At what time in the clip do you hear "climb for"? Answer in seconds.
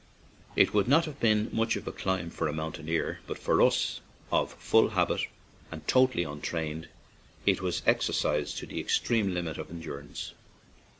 1.91-2.47